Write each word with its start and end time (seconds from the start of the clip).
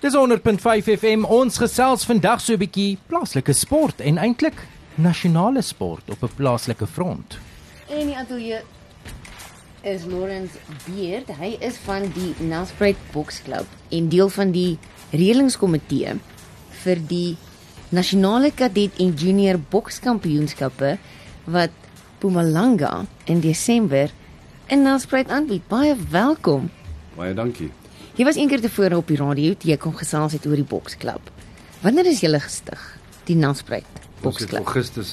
Dis 0.00 0.14
100.5 0.16 0.86
FM. 0.96 1.26
Ons 1.28 1.58
gesels 1.60 2.06
vandag 2.08 2.40
so 2.40 2.54
'n 2.54 2.58
bietjie 2.62 2.98
plaaslike 3.06 3.52
sport 3.52 4.00
en 4.00 4.16
eintlik 4.16 4.56
nasionale 4.96 5.60
sport 5.60 6.08
op 6.08 6.22
'n 6.22 6.34
plaaslike 6.36 6.86
front. 6.86 7.36
En 7.88 8.06
die 8.06 8.16
ateljee 8.16 8.60
is 9.82 10.04
Lawrence 10.04 10.56
Beard. 10.86 11.28
Hy 11.36 11.56
is 11.60 11.76
van 11.84 12.08
die 12.14 12.34
Nelspruit 12.38 12.96
Boksklub 13.12 13.66
en 13.90 14.08
deel 14.08 14.28
van 14.28 14.50
die 14.50 14.78
reëlingskomitee 15.10 16.14
vir 16.70 16.98
die 17.06 17.36
nasionale 17.88 18.50
kadet 18.54 18.96
en 18.98 19.12
junior 19.12 19.58
bokskampioenskappe 19.58 20.98
wat 21.44 21.70
Mpumalanga 22.16 23.04
in 23.24 23.40
Desember 23.40 24.10
in 24.66 24.82
Nelspruit 24.82 25.28
aanbied. 25.28 25.68
Baie 25.68 25.96
welkom. 26.10 26.70
Baie 27.16 27.34
dankie. 27.34 27.70
Jy 28.20 28.26
was 28.28 28.36
eendag 28.36 28.60
tevore 28.60 28.98
op 29.00 29.08
die 29.08 29.16
radio 29.16 29.54
toe 29.56 29.70
jy 29.70 29.78
kom 29.80 29.94
gesels 29.96 30.34
het 30.36 30.44
oor 30.44 30.58
die 30.60 30.66
boksklub. 30.68 31.28
Wanneer 31.80 32.10
is 32.10 32.18
julle 32.20 32.36
gestig? 32.44 32.80
Die 33.24 33.32
Nelspruit 33.32 33.86
het 33.94 34.08
Boksklub. 34.20 34.58
Augustus 34.60 35.12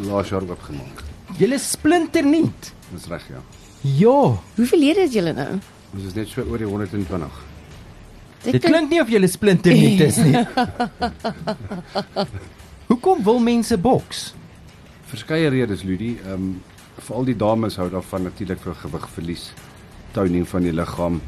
laas 0.00 0.30
jaar 0.32 0.46
oopgemaak. 0.48 1.02
Julle 1.36 1.58
splinter 1.60 2.24
nuut. 2.24 2.70
Dis 2.94 3.04
reg 3.12 3.26
ja. 3.28 3.42
Ja, 3.84 4.14
Hoeveel 4.56 4.80
lede 4.80 5.04
is 5.04 5.12
julle 5.12 5.34
nou? 5.36 5.58
Ons 5.92 6.06
is 6.08 6.16
net 6.16 6.32
so 6.32 6.46
oor 6.46 6.64
die 6.64 6.70
120. 6.70 7.36
dit 8.46 8.64
klink 8.64 8.88
nie 8.88 9.02
of 9.02 9.12
julle 9.12 9.28
splinter 9.28 9.76
nuut 9.76 10.00
is 10.06 10.22
nie. 10.24 10.40
Hoekom 12.94 13.20
wil 13.28 13.44
mense 13.44 13.76
boks? 13.76 14.24
Verskeie 15.12 15.52
redes 15.52 15.84
Ludie, 15.84 16.14
ehm 16.24 16.48
um, 16.48 16.56
veral 16.96 17.28
die 17.28 17.36
dames 17.36 17.76
hou 17.76 17.90
daarvan 17.92 18.24
natuurlik 18.30 18.64
vir 18.64 18.80
gewigverlies, 18.86 19.46
toning 20.16 20.48
van 20.48 20.64
die 20.64 20.72
liggaam, 20.72 21.20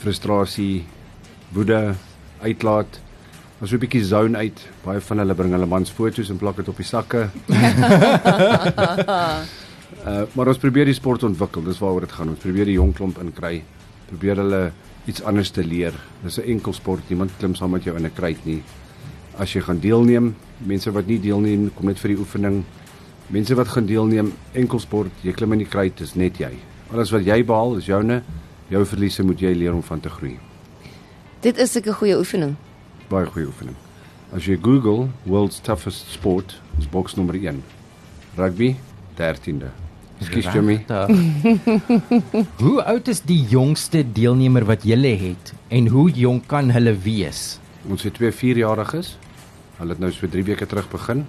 frustrasie, 0.00 0.84
woede, 1.54 1.94
uitlaat. 2.40 3.00
Ons 3.60 3.72
'n 3.72 3.78
bietjie 3.78 4.04
zone 4.04 4.38
uit. 4.38 4.60
Baie 4.84 5.00
van 5.00 5.18
hulle 5.18 5.34
bring 5.34 5.52
hulle 5.52 5.66
mans 5.66 5.90
foto's 5.90 6.30
en 6.30 6.38
plak 6.38 6.56
dit 6.56 6.68
op 6.68 6.76
die 6.76 6.84
sakke. 6.84 7.28
uh, 10.06 10.22
maar 10.34 10.48
ons 10.48 10.58
probeer 10.58 10.84
die 10.88 10.96
sport 10.96 11.22
ontwikkel. 11.22 11.62
Dis 11.62 11.78
waaroor 11.78 12.00
dit 12.00 12.12
gaan. 12.12 12.28
Ons 12.28 12.38
probeer 12.40 12.64
die 12.64 12.78
jong 12.78 12.94
klomp 12.96 13.18
inkry. 13.20 13.62
Probeer 14.08 14.36
hulle 14.36 14.72
iets 15.06 15.22
anders 15.22 15.50
te 15.50 15.64
leer. 15.64 15.92
Dis 16.24 16.38
'n 16.38 16.48
enkel 16.56 16.72
sport. 16.72 17.02
Niemand 17.08 17.30
klim 17.38 17.54
saam 17.54 17.70
met 17.70 17.84
jou 17.84 17.96
in 17.96 18.06
'n 18.06 18.14
kruit 18.14 18.44
nie. 18.44 18.62
As 19.38 19.52
jy 19.52 19.60
gaan 19.60 19.80
deelneem, 19.80 20.34
mense 20.58 20.90
wat 20.92 21.06
nie 21.06 21.20
deelneem 21.20 21.70
kom 21.74 21.86
net 21.86 21.98
vir 21.98 22.08
die 22.08 22.18
oefening. 22.18 22.64
Mense 23.28 23.54
wat 23.54 23.68
gaan 23.68 23.86
deelneem, 23.86 24.32
enkel 24.52 24.80
sport, 24.80 25.10
jy 25.22 25.32
klim 25.32 25.52
in 25.52 25.58
die 25.58 25.68
kruit, 25.68 25.96
dis 25.96 26.14
net 26.14 26.38
jy. 26.38 26.50
Alles 26.92 27.12
wat 27.14 27.22
jy 27.24 27.44
behaal 27.44 27.76
is 27.76 27.86
joune. 27.86 28.22
Jou 28.70 28.84
verliese 28.86 29.24
moet 29.26 29.40
jy 29.42 29.50
leer 29.58 29.74
om 29.74 29.82
van 29.82 30.00
te 30.00 30.10
groei. 30.12 30.36
Dit 31.42 31.58
is 31.58 31.74
'n 31.76 31.92
goeie 31.92 32.16
oefening. 32.16 32.54
Baie 33.08 33.26
goeie 33.26 33.46
oefening. 33.46 33.76
As 34.32 34.44
jy 34.46 34.56
Google 34.62 35.08
World's 35.24 35.60
Toughest 35.60 36.06
Sport, 36.10 36.60
is 36.78 36.86
boks 36.88 37.16
nommer 37.16 37.34
1. 37.34 37.62
Rugby 38.36 38.76
13de. 39.16 39.70
Ekskuus 40.20 40.52
Jimmy. 40.52 40.84
Regtig. 40.86 42.54
hoe 42.64 42.82
oud 42.82 43.08
is 43.08 43.20
die 43.20 43.42
jongste 43.48 44.04
deelnemer 44.12 44.64
wat 44.64 44.82
julle 44.82 45.16
het 45.16 45.52
en 45.68 45.86
hoe 45.86 46.10
jonk 46.10 46.46
kan 46.46 46.70
hulle 46.70 46.94
wees? 46.94 47.58
Ons 47.88 48.02
het 48.02 48.14
twee 48.14 48.30
4-jariges. 48.32 49.16
Hulle 49.78 49.90
het 49.90 49.98
nou 49.98 50.12
so 50.12 50.28
3 50.28 50.44
weke 50.44 50.66
terug 50.66 50.90
begin. 50.92 51.26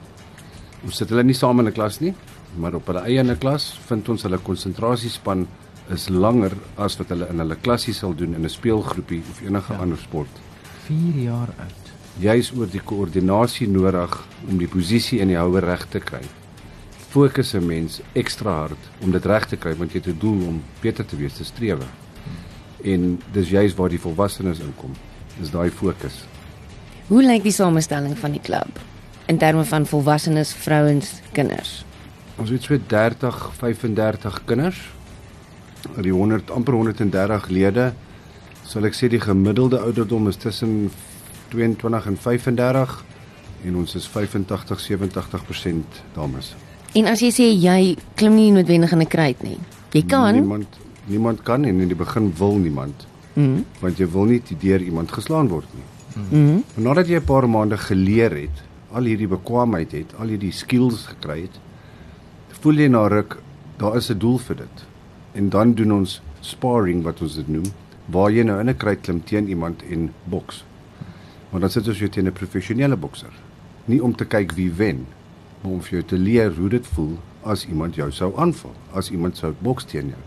Ons 0.83 0.97
sit 0.97 1.09
hulle 1.09 1.23
nie 1.23 1.33
saam 1.33 1.59
in 1.59 1.67
'n 1.67 1.73
klas 1.73 1.99
nie, 1.99 2.13
maar 2.57 2.75
op 2.75 2.85
hulle 2.85 3.01
eie 3.01 3.19
in 3.19 3.31
'n 3.31 3.37
klas 3.37 3.79
vind 3.87 4.09
ons 4.09 4.23
hulle 4.23 4.37
konsentrasiespan 4.37 5.47
is 5.89 6.09
langer 6.09 6.53
as 6.75 6.97
wat 6.97 7.09
hulle 7.09 7.27
in 7.29 7.39
hulle 7.39 7.55
klasie 7.55 7.93
sal 7.93 8.13
doen 8.15 8.35
in 8.35 8.45
'n 8.45 8.49
speelgroepie 8.49 9.23
of 9.31 9.41
enige 9.41 9.73
ja. 9.73 9.79
ander 9.79 9.97
sport. 9.97 10.41
4 10.85 11.23
jaar 11.23 11.49
oud. 11.57 11.85
Juis 12.19 12.51
oor 12.57 12.67
die 12.67 12.81
koördinasie 12.83 13.67
nodig 13.67 14.27
om 14.49 14.57
die 14.57 14.67
posisie 14.67 15.21
en 15.21 15.27
die 15.27 15.37
houer 15.37 15.63
reg 15.63 15.85
te 15.89 15.99
kry. 15.99 16.21
Fokus 17.09 17.53
'n 17.53 17.65
mens 17.65 18.01
ekstra 18.13 18.51
hard 18.51 18.89
om 19.01 19.11
dit 19.11 19.25
reg 19.25 19.45
te 19.47 19.57
kry 19.57 19.75
want 19.75 19.91
jy 19.91 19.99
het 19.99 20.07
'n 20.07 20.19
doel 20.19 20.47
om 20.47 20.63
beter 20.81 21.05
te 21.05 21.15
wees, 21.15 21.33
te 21.33 21.43
strewe. 21.43 21.85
En 22.83 23.19
dis 23.31 23.49
juis 23.49 23.75
waar 23.75 23.89
die 23.89 23.99
volwassenes 23.99 24.59
inkom. 24.59 24.91
Dis 25.39 25.51
daai 25.51 25.69
fokus. 25.69 26.25
Hoe 27.07 27.23
lyk 27.23 27.43
die 27.43 27.51
samestelling 27.51 28.17
van 28.17 28.31
die 28.31 28.41
klub 28.41 28.79
in 29.25 29.37
terme 29.37 29.63
van 29.63 29.85
volwassenes, 29.85 30.53
vrouens, 30.53 31.21
kinders? 31.31 31.85
Ons 32.35 32.49
het 32.49 32.63
so 32.63 32.77
30, 32.87 33.51
35 33.57 34.43
kinders. 34.45 34.79
Uit 35.95 36.03
die 36.03 36.13
100 36.13 36.51
amper 36.51 36.73
130 36.73 37.47
lede 37.49 37.93
sal 38.63 38.85
ek 38.85 38.95
sê 38.95 39.09
die 39.09 39.19
gemiddelde 39.19 39.79
ouderdom 39.79 40.27
is 40.27 40.37
tussen 40.39 40.91
22 41.49 42.05
en 42.07 42.17
35 42.17 43.03
en 43.65 43.75
ons 43.75 43.95
is 43.95 44.07
85 44.07 44.79
87% 44.79 46.03
dames. 46.15 46.55
En 46.93 47.07
as 47.07 47.21
jy 47.23 47.31
sê 47.31 47.49
jy 47.51 47.95
klim 48.15 48.35
nie 48.35 48.51
noodwendig 48.51 48.91
in 48.91 49.01
'n 49.01 49.07
kruit 49.07 49.43
nie. 49.43 49.57
Jy 49.91 50.03
kan. 50.05 50.33
Niemand 50.33 50.79
niemand 51.05 51.41
kan 51.43 51.65
en 51.65 51.79
in 51.79 51.87
die 51.87 51.95
begin 51.95 52.31
wil 52.37 52.55
niemand. 52.55 53.07
Mhm. 53.33 53.63
Want 53.79 53.97
jy 53.97 54.07
wil 54.11 54.25
nie 54.25 54.41
deur 54.59 54.81
iemand 54.81 55.11
geslaan 55.11 55.47
word 55.47 55.67
nie. 55.73 55.87
Mhm. 56.15 56.63
Maar 56.75 56.83
nadat 56.83 57.07
jy 57.07 57.15
'n 57.15 57.25
paar 57.25 57.49
maande 57.49 57.77
geleer 57.77 58.31
het, 58.31 58.63
al 58.91 59.03
hierdie 59.03 59.27
bekwaamheid 59.27 59.91
het, 59.91 60.13
al 60.19 60.27
hierdie 60.27 60.51
skills 60.51 61.05
gekry 61.05 61.41
het, 61.41 61.59
voel 62.61 62.73
jy 62.73 62.87
na 62.87 63.07
ruk 63.07 63.37
daar 63.77 63.95
is 63.95 64.09
'n 64.11 64.17
doel 64.17 64.37
vir 64.37 64.55
dit. 64.55 64.90
En 65.33 65.49
dan 65.49 65.73
doen 65.73 65.91
ons 65.91 66.21
sparring 66.39 67.03
wat 67.03 67.21
ons 67.21 67.35
dit 67.35 67.47
noem, 67.47 67.67
waar 68.11 68.31
jy 68.31 68.43
nou 68.43 68.59
in 68.59 68.69
'n 68.69 68.77
kruit 68.77 69.01
klim 69.01 69.23
teen 69.23 69.47
iemand 69.47 69.83
en 69.83 70.11
boks. 70.23 70.65
Maar 71.49 71.61
dan 71.61 71.69
sit 71.69 71.87
ons 71.87 71.99
jou 71.99 72.09
teen 72.09 72.27
'n 72.27 72.33
professionele 72.33 72.95
bokser. 72.95 73.33
Nie 73.85 74.03
om 74.03 74.15
te 74.15 74.25
kyk 74.25 74.51
wie 74.51 74.71
wen, 74.71 75.07
maar 75.61 75.71
om 75.71 75.81
vir 75.81 75.99
jou 75.99 76.03
te 76.03 76.17
leer 76.17 76.51
hoe 76.55 76.69
dit 76.69 76.87
voel 76.87 77.17
as 77.43 77.65
iemand 77.67 77.95
jou 77.95 78.11
sou 78.11 78.37
aanval, 78.37 78.73
as 78.93 79.11
iemand 79.11 79.37
sou 79.37 79.53
boks 79.59 79.83
teen 79.83 80.07
jou. 80.07 80.21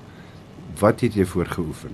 Wat 0.79 1.01
het 1.01 1.15
jy 1.15 1.25
voorgeoefen? 1.25 1.91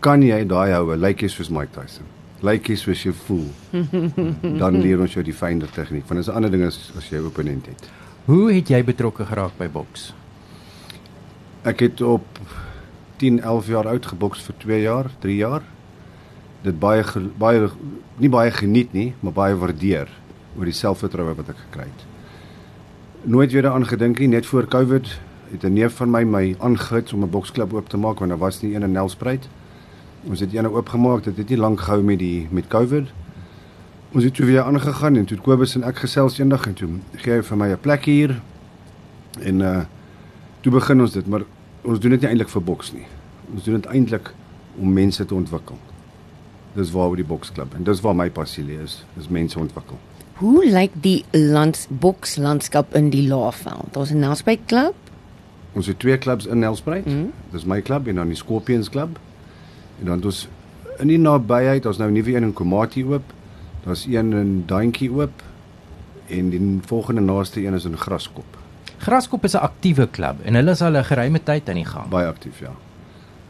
Kan 0.00 0.22
jy 0.22 0.46
daai 0.46 0.72
houe 0.72 0.96
lyk 0.96 1.20
jy 1.20 1.28
soos 1.28 1.48
Mike 1.48 1.72
Tyson? 1.72 2.04
Lyk 2.40 2.68
jy 2.68 2.76
soos 2.76 3.02
jy 3.02 3.12
voel? 3.12 3.48
Dan 4.60 4.80
leer 4.80 5.00
ons 5.00 5.12
jou 5.12 5.24
die 5.24 5.36
fynere 5.36 5.70
tegniek. 5.72 6.06
Want 6.08 6.20
dit 6.20 6.28
is 6.28 6.28
'n 6.28 6.36
ander 6.36 6.50
ding 6.50 6.64
as 6.64 6.92
as 6.96 7.10
jy 7.10 7.18
'n 7.18 7.26
opponent 7.26 7.66
het. 7.66 7.90
Hoe 8.24 8.52
het 8.52 8.68
jy 8.68 8.84
betrokke 8.84 9.24
geraak 9.24 9.58
by 9.58 9.68
boks? 9.68 10.14
Ek 11.62 11.82
het 11.84 12.00
op 12.00 12.24
10, 13.16 13.40
11 13.40 13.66
jaar 13.66 13.86
oud 13.86 14.06
geboks 14.06 14.42
vir 14.42 14.54
2 14.56 14.80
jaar, 14.80 15.10
3 15.18 15.36
jaar. 15.36 15.62
Dit 16.64 16.78
baie 16.80 17.04
baie 17.36 17.68
nie 18.16 18.30
baie 18.32 18.50
geniet 18.50 18.92
nie, 18.96 19.12
maar 19.20 19.36
baie 19.36 19.56
waardeer 19.56 20.08
oor 20.56 20.64
die 20.64 20.76
selfvertroue 20.76 21.34
wat 21.36 21.52
ek 21.52 21.60
gekry 21.66 21.84
het. 21.84 22.06
Nooit 23.28 23.52
weer 23.52 23.68
daaraan 23.68 23.84
gedink 23.84 24.18
nie, 24.18 24.30
net 24.32 24.48
voor 24.48 24.68
Covid 24.72 25.12
het 25.50 25.64
'n 25.64 25.72
neef 25.72 26.00
van 26.00 26.10
my 26.10 26.24
my 26.24 26.56
aangids 26.58 27.12
om 27.12 27.24
'n 27.24 27.30
boksklub 27.30 27.74
oop 27.74 27.88
te 27.88 27.96
maak 27.96 28.18
want 28.18 28.30
daar 28.30 28.40
was 28.40 28.62
nie 28.62 28.74
een 28.74 28.82
in 28.82 28.92
Nelspruit. 28.92 29.48
Ons 30.24 30.40
het 30.40 30.54
een 30.54 30.68
oopgemaak, 30.68 31.24
dit 31.24 31.36
het 31.36 31.48
nie 31.48 31.58
lank 31.58 31.80
gehou 31.80 32.02
met 32.02 32.18
die 32.18 32.48
met 32.50 32.68
Covid. 32.68 33.08
Ons 34.12 34.24
het 34.24 34.34
toe 34.34 34.46
weer 34.46 34.62
aangegaan 34.62 35.16
en 35.16 35.24
toe 35.24 35.38
Kobus 35.38 35.74
en 35.74 35.82
ek 35.82 35.96
gesels 35.96 36.38
eendag 36.38 36.66
en 36.66 36.74
toe 36.74 36.88
gee 37.16 37.32
hy 37.32 37.42
vir 37.42 37.56
my 37.56 37.68
'n 37.72 37.80
plek 37.80 38.04
hier. 38.04 38.40
En 39.40 39.60
uh 39.60 39.84
toe 40.60 40.72
begin 40.72 41.00
ons 41.00 41.12
dit, 41.12 41.26
maar 41.26 41.44
ons 41.82 42.00
doen 42.00 42.10
dit 42.10 42.20
nie 42.20 42.28
eintlik 42.28 42.52
vir 42.52 42.62
boks 42.62 42.92
nie. 42.92 43.06
Ons 43.54 43.64
doen 43.64 43.80
dit 43.80 43.90
eintlik 43.90 44.32
om 44.80 44.92
mense 44.92 45.24
te 45.24 45.34
ontwikkel. 45.34 45.78
Dis 46.76 46.92
waar 46.94 47.16
die 47.18 47.26
boksklub 47.26 47.74
en 47.74 47.84
dis 47.84 48.02
waar 48.04 48.16
my 48.16 48.28
passie 48.30 48.64
lê 48.64 48.78
is, 48.82 49.00
is 49.18 49.28
mense 49.28 49.58
ontwikkel. 49.58 49.98
Hoe 50.40 50.64
lyk 50.64 50.94
die 51.04 51.24
lands 51.36 51.86
bokslandskap 51.90 52.94
in 52.96 53.10
die 53.12 53.26
Laagveld? 53.28 53.92
Daar's 53.92 54.12
'n 54.12 54.20
Nelspruit 54.20 54.60
klub. 54.66 54.94
Ons 55.72 55.86
het 55.86 55.98
twee 55.98 56.18
klubs 56.18 56.46
in 56.46 56.58
Nelspruit. 56.58 57.06
Mm. 57.06 57.32
Dis 57.52 57.64
my 57.64 57.80
klub 57.80 58.06
en 58.06 58.14
dan 58.14 58.28
die 58.28 58.36
Scorpions 58.36 58.88
klub. 58.88 59.18
En 59.98 60.06
dan 60.06 60.16
het 60.16 60.24
ons 60.24 60.48
in 60.98 61.08
die 61.08 61.18
nabyheid, 61.18 61.82
daar's 61.82 61.98
nou 61.98 62.10
nuwe 62.10 62.34
een 62.34 62.42
in 62.42 62.52
Komati 62.52 63.04
oop. 63.04 63.32
Daar's 63.84 64.06
een 64.06 64.32
in 64.32 64.62
Duintjie 64.66 65.10
oop 65.12 65.42
en 66.26 66.50
die 66.50 66.78
volgende 66.86 67.20
naaste 67.20 67.66
een 67.66 67.74
is 67.74 67.84
in 67.84 67.96
Graskop. 67.96 68.59
Graskop 69.00 69.44
is 69.44 69.54
'n 69.54 69.64
aktiewe 69.64 70.06
klub 70.06 70.44
en 70.44 70.54
hulle 70.54 70.70
is 70.70 70.82
al 70.82 70.96
'n 70.96 71.04
geruime 71.04 71.42
tyd 71.42 71.68
aan 71.68 71.74
die 71.74 71.84
gang. 71.84 72.08
Baie 72.08 72.26
aktief, 72.26 72.60
ja. 72.60 72.72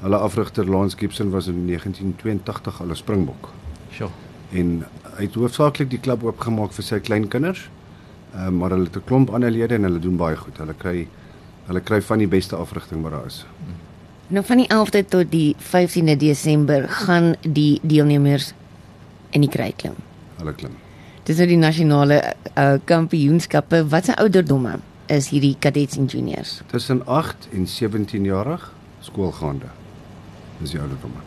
Hulle 0.00 0.17
afrigter 0.17 0.64
Lance 0.64 0.97
Gibson 0.97 1.31
was 1.31 1.47
in 1.47 1.67
1982 1.67 2.81
al 2.81 2.91
'n 2.91 2.97
Springbok. 2.97 3.49
Sjoe. 3.91 4.08
en 4.52 4.87
hy 5.17 5.25
het 5.25 5.35
hoofsaaklik 5.35 5.91
die 5.91 6.00
klub 6.02 6.25
oopgemaak 6.25 6.73
vir 6.73 6.85
sy 6.85 6.99
kleinkinders. 6.99 7.69
Ehm 8.35 8.47
uh, 8.47 8.49
maar 8.49 8.70
hulle 8.70 8.85
het 8.85 8.97
'n 8.97 9.05
klomp 9.05 9.31
ander 9.31 9.50
lede 9.50 9.75
en 9.75 9.82
hulle 9.82 9.99
doen 9.99 10.17
baie 10.17 10.37
goed. 10.37 10.58
Hulle 10.58 10.75
kry 10.75 11.08
hulle 11.67 11.81
kry 11.81 12.03
van 12.03 12.19
die 12.19 12.29
beste 12.29 12.56
afrigting 12.56 13.03
wat 13.03 13.12
daar 13.12 13.26
is. 13.26 13.46
Nou 14.29 14.44
van 14.44 14.56
die 14.56 14.67
11de 14.67 15.05
tot 15.08 15.31
die 15.31 15.56
15de 15.58 16.17
Desember 16.17 16.88
gaan 16.88 17.35
die 17.41 17.81
deelnemers 17.82 18.53
in 19.31 19.41
die 19.41 19.50
kruit 19.50 19.76
klim. 19.76 19.94
Hulle 20.37 20.53
klim. 20.53 20.73
Dis 21.23 21.37
nou 21.37 21.46
die 21.46 21.56
nasionale 21.56 22.35
uh, 22.58 22.75
kampioenskappe. 22.85 23.88
Wat 23.88 24.05
se 24.05 24.17
ouderdomme 24.17 24.79
is 25.11 25.29
hierdie 25.33 25.57
kadets 25.59 25.99
en 25.99 26.07
juniors? 26.11 26.61
Tussen 26.71 27.03
8 27.07 27.49
en 27.53 27.67
17 27.67 28.25
jarig 28.25 28.73
skoolgaande. 29.05 29.67
Dis 30.61 30.71
die 30.75 30.81
ouderdomme. 30.81 31.23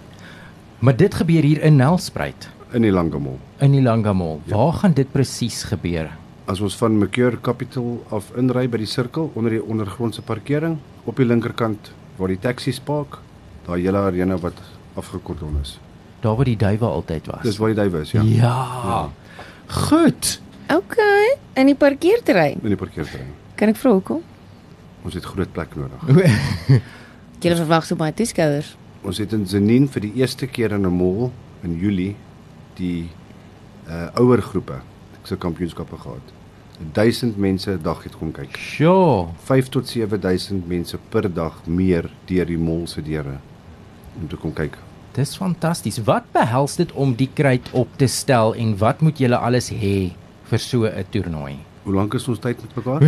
Maar 0.80 0.95
dit 1.00 1.15
gebeur 1.15 1.44
hier 1.44 1.62
in 1.63 1.75
Nelspruit. 1.80 2.50
in 2.74 2.81
die 2.81 2.91
Langamol. 2.91 3.38
in 3.59 3.71
die 3.71 3.81
Langamall. 3.81 4.39
Waar 4.50 4.74
gaan 4.74 4.94
dit 4.94 5.12
presies 5.12 5.63
gebeur? 5.63 6.09
As 6.45 6.59
ons 6.59 6.75
van 6.75 6.97
Mercure 6.97 7.38
Capital 7.41 8.03
af 8.09 8.31
inry 8.35 8.68
by 8.68 8.77
die 8.77 8.88
sirkel 8.89 9.31
onder 9.35 9.51
die 9.51 9.62
ondergrondse 9.63 10.21
parkering 10.21 10.77
op 11.06 11.15
die 11.15 11.25
linkerkant 11.25 11.91
waar 12.18 12.27
die 12.27 12.39
taksies 12.39 12.79
park, 12.79 13.19
daai 13.68 13.81
hele 13.86 13.97
arena 13.97 14.38
wat 14.38 14.57
afgekort 14.95 15.39
is. 15.62 15.77
Daar 16.21 16.36
waar 16.36 16.45
die 16.45 16.57
duiwe 16.57 16.86
altyd 16.86 17.25
was. 17.27 17.41
Dis 17.44 17.57
waar 17.57 17.68
die 17.69 17.77
duiwe 17.77 18.01
is, 18.01 18.12
ja. 18.12 18.21
Ja. 18.21 19.09
Goed. 19.68 20.41
OK, 20.74 20.97
in 21.53 21.65
die 21.65 21.75
parkeerterrein. 21.75 22.59
In 22.63 22.74
die 22.74 22.77
parkeerterrein. 22.77 23.33
Kan 23.63 23.71
ek 23.71 23.77
vra 23.80 23.94
hoekom? 23.95 24.18
Ons 25.07 25.13
het 25.15 25.24
groot 25.24 25.51
plek 25.56 25.77
nodig. 25.80 26.01
Julle 27.45 27.56
verwag 27.62 27.86
so 27.88 27.95
baie 27.95 28.12
toeskouers. 28.12 28.74
Ons 29.07 29.21
het 29.24 29.31
in 29.38 29.45
Zenin 29.48 29.86
vir 29.94 30.04
die 30.04 30.12
eerste 30.19 30.50
keer 30.51 30.75
in 30.75 30.83
'n 30.83 30.92
mall 30.92 31.30
in 31.63 31.77
Julie 31.80 32.18
die 32.75 33.07
uh 33.88 34.19
ouer 34.19 34.44
groepe 34.44 34.81
se 35.24 35.39
kampioenskappe 35.39 35.95
gehad. 35.95 36.36
1000 36.92 37.39
mense 37.39 37.71
'n 37.71 37.81
dag 37.88 38.04
het 38.04 38.19
kom 38.19 38.36
kyk. 38.36 38.51
Sjoe. 38.57 39.31
5 39.48 39.69
tot 39.69 39.88
7000 39.88 40.68
mense 40.68 41.00
per 41.10 41.33
dag 41.33 41.65
meer 41.65 42.12
deur 42.27 42.45
die 42.45 42.60
mall 42.60 42.86
se 42.88 43.01
deure 43.01 43.39
om 44.19 44.27
te 44.27 44.36
kom 44.36 44.54
kyk. 44.54 44.77
Dis 45.13 45.38
fantasties. 45.38 46.04
Wat 46.04 46.24
behels 46.33 46.75
dit 46.75 46.92
om 46.92 47.15
die 47.15 47.30
kruit 47.33 47.71
op 47.71 47.88
te 47.95 48.07
stel 48.07 48.56
en 48.56 48.77
wat 48.77 49.00
moet 49.00 49.18
julle 49.18 49.38
alles 49.38 49.71
hê 49.71 50.12
vir 50.51 50.60
so 50.60 50.83
'n 50.83 51.06
toernooi? 51.10 51.72
Hoe 51.83 51.94
lank 51.94 52.13
is 52.15 52.27
ons 52.31 52.39
tyd 52.39 52.59
met 52.63 52.75
mekaar? 52.80 53.03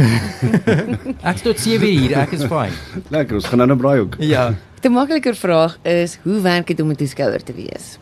Ek's 1.32 1.44
tot 1.46 1.60
7 1.64 1.88
hier, 1.88 2.16
ek 2.20 2.34
is 2.36 2.42
fyn. 2.52 2.74
Lekker, 3.16 3.38
ons 3.40 3.46
gaan 3.48 3.62
nou 3.64 3.68
na 3.72 3.78
Braaihoek. 3.80 4.18
Ja. 4.20 4.50
'n 4.86 4.92
Makliker 4.94 5.34
vraag 5.36 5.78
is 5.82 6.20
hoe 6.22 6.42
werk 6.42 6.68
dit 6.68 6.82
om 6.82 6.92
'n 6.92 6.96
toeskouer 6.96 7.44
te 7.44 7.54
wees? 7.56 7.98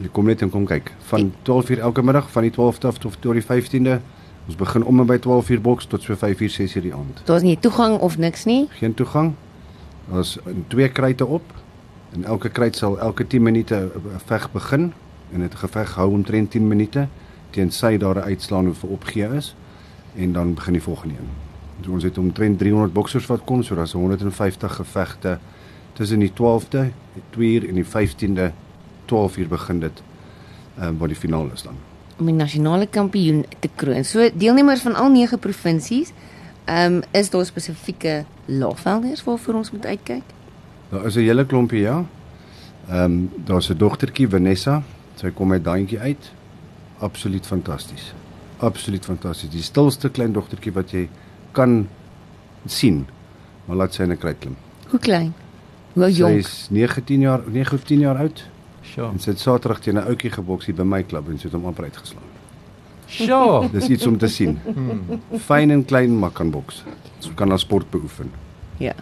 Jy 0.00 0.08
kom 0.12 0.26
net 0.26 0.42
en 0.42 0.50
kom 0.50 0.64
kyk. 0.66 0.92
Van 1.12 1.32
12:00 1.44 1.78
elke 1.78 2.02
middag 2.02 2.30
van 2.30 2.42
die 2.42 2.50
12de 2.50 2.86
af 2.88 2.98
tot 2.98 3.20
tot 3.20 3.32
die 3.32 3.44
15de. 3.44 4.00
Ons 4.46 4.56
begin 4.56 4.84
om 4.84 5.00
en 5.00 5.06
by 5.06 5.18
12:00 5.18 5.60
boks 5.60 5.86
tot 5.86 6.02
so 6.02 6.14
5:00 6.14 6.48
6:00 6.48 6.82
die 6.82 6.94
aand. 6.94 7.20
Daar's 7.24 7.42
nie 7.42 7.58
toegang 7.58 7.98
of 8.00 8.18
niks 8.18 8.44
nie. 8.44 8.68
Geen 8.80 8.94
toegang. 8.94 9.34
Daar's 10.10 10.38
in 10.46 10.64
twee 10.68 10.88
kruite 10.88 11.26
op. 11.26 11.44
En 12.12 12.24
elke 12.24 12.48
kruit 12.48 12.76
sal 12.76 12.98
elke 12.98 13.26
10 13.26 13.42
minute 13.42 13.74
'n 13.74 14.20
veg 14.26 14.52
begin 14.52 14.92
en 15.32 15.40
dit 15.40 15.54
geveg 15.54 15.94
hou 15.94 16.10
omtrent 16.10 16.50
10 16.50 16.68
minute 16.68 17.08
teensy 17.50 17.96
daar 17.96 18.16
'n 18.16 18.22
uitslaan 18.32 18.68
of 18.68 18.82
'n 18.82 18.88
opgee 18.88 19.28
is 19.36 19.54
en 20.16 20.32
dan 20.32 20.54
begin 20.54 20.72
die 20.72 20.82
volgende 20.82 21.14
een. 21.14 21.28
So 21.84 21.92
ons 21.92 22.02
het 22.02 22.18
omtrent 22.18 22.58
300 22.58 22.92
boksers 22.92 23.26
wat 23.26 23.44
kom, 23.44 23.62
so 23.62 23.74
daar's 23.74 23.92
150 23.92 24.74
gevegte 24.74 25.38
tussen 25.92 26.18
die 26.18 26.32
12de, 26.32 26.92
2 27.30 27.52
uur 27.52 27.68
en 27.68 27.74
die 27.74 27.84
15de 27.84 28.50
12 29.04 29.36
uur 29.36 29.48
begin 29.48 29.80
dit 29.80 30.02
ehm 30.78 30.88
um, 30.88 30.98
waar 30.98 31.08
die 31.08 31.16
finaal 31.16 31.50
is 31.54 31.62
dan. 31.62 31.76
om 32.18 32.26
die 32.30 32.34
nasionale 32.34 32.86
kampioen 32.88 33.44
te 33.60 33.68
kroon. 33.74 34.04
So 34.04 34.30
deelnemers 34.32 34.80
van 34.80 34.94
al 34.96 35.10
9 35.12 35.38
provinsies, 35.38 36.12
ehm 36.64 36.94
um, 36.94 37.02
is 37.10 37.30
daar 37.30 37.44
spesifieke 37.44 38.24
laagvelders 38.44 39.24
waarvoor 39.24 39.54
ons 39.54 39.70
moet 39.70 39.86
uitkyk? 39.86 40.22
Daar 40.90 41.06
is 41.06 41.14
'n 41.14 41.20
hele 41.20 41.46
klompie 41.46 41.80
ja. 41.80 42.04
Ehm 42.88 43.02
um, 43.02 43.30
daar's 43.44 43.68
'n 43.68 43.76
dogtertjie 43.76 44.28
Vanessa, 44.28 44.82
sy 45.14 45.30
kom 45.30 45.52
uit 45.52 45.64
daantjie 45.64 45.98
uit. 45.98 46.32
Absoluut 46.98 47.46
fantasties. 47.46 48.14
Absoluut 48.58 49.04
fantasties. 49.04 49.50
Die 49.50 49.62
stilste 49.62 50.08
klein 50.10 50.32
dogtertjie 50.32 50.72
wat 50.72 50.90
jy 50.90 51.08
kan 51.52 51.88
sien. 52.66 53.06
Maar 53.66 53.76
laat 53.76 53.94
sy 53.94 54.02
in 54.02 54.12
'n 54.12 54.16
kruit 54.18 54.38
klim. 54.38 54.56
Hoe 54.90 54.98
klein? 55.00 55.34
Hoe 55.94 56.10
Sy 56.10 56.18
jonk? 56.18 56.36
is 56.38 56.68
19 56.70 57.20
jaar, 57.20 57.42
9 57.46 57.74
of 57.74 57.84
10 57.84 57.98
jaar 58.00 58.16
oud. 58.18 58.44
Sjoe. 58.82 59.10
En 59.12 59.18
sy 59.18 59.30
het 59.30 59.38
Saterdag 59.40 59.80
teen 59.80 59.94
'n 59.96 60.06
ouetjie 60.06 60.30
geboks 60.30 60.66
hier 60.66 60.74
by 60.74 60.82
my 60.82 61.02
klub 61.02 61.28
en 61.28 61.38
sy 61.38 61.44
het 61.44 61.52
hom 61.52 61.66
amper 61.66 61.84
uitgeslaan. 61.84 62.22
Sjoe. 63.08 63.68
Dis 63.72 63.88
iets 63.88 64.06
om 64.06 64.18
te 64.18 64.28
sien. 64.28 64.58
Fyn 65.38 65.70
en 65.70 65.84
klein 65.84 66.18
maar 66.18 66.30
kan 66.30 66.50
boks. 66.50 66.84
Sy 67.18 67.30
kan 67.34 67.48
haar 67.48 67.58
sport 67.58 67.90
beoefen. 67.90 68.30
Ja. 68.78 68.92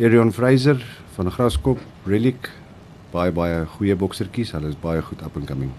Arion 0.00 0.32
Fraser 0.32 0.84
van 1.14 1.30
Graskop, 1.30 1.78
Relic, 2.06 2.50
baie 3.12 3.32
baie 3.32 3.66
goeie 3.66 3.96
boksertjies. 3.96 4.52
Hulle 4.52 4.68
is 4.68 4.76
baie 4.80 5.02
goed 5.02 5.22
up 5.22 5.36
and 5.36 5.46
coming. 5.46 5.70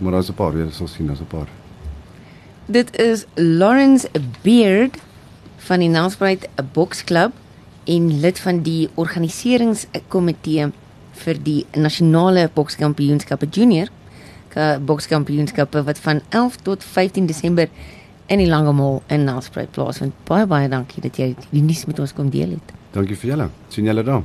Maar 0.00 0.12
daar's 0.12 0.30
'n 0.30 0.34
paar, 0.34 0.52
jy 0.56 0.70
sal 0.70 0.86
sien, 0.88 1.06
daar's 1.06 1.20
'n 1.20 1.26
paar. 1.26 1.48
Dit 2.70 2.92
is 3.00 3.24
Lawrence 3.34 4.08
Beard 4.42 4.96
van 5.66 5.82
die 5.82 5.88
Nelspruit 5.90 6.46
Boksklub 6.72 7.32
en 7.90 8.10
lid 8.22 8.38
van 8.38 8.60
die 8.62 8.88
organiseringskomitee 9.00 10.68
vir 11.24 11.40
die 11.44 11.64
nasionale 11.76 12.46
bokskampioenskappe 12.54 13.48
junior 13.50 13.90
ka- 14.54 14.78
bokskampioenskappe 14.78 15.82
wat 15.88 15.98
van 16.04 16.20
11 16.30 16.56
tot 16.66 16.84
15 16.84 17.26
Desember 17.26 17.68
in 18.30 18.38
die 18.38 18.46
Langemall 18.46 19.00
in 19.10 19.24
Nelspruit 19.26 19.70
plaasvind. 19.74 20.14
Baie 20.28 20.46
baie 20.46 20.68
dankie 20.70 21.02
dat 21.02 21.18
jy 21.18 21.32
die 21.50 21.62
nuus 21.66 21.84
met 21.90 21.98
ons 21.98 22.14
kom 22.14 22.30
deel 22.30 22.54
het. 22.54 22.74
Dankie 22.94 23.16
vir 23.18 23.30
julle. 23.34 23.48
sien 23.68 23.84
julle 23.90 24.02
daar. 24.06 24.22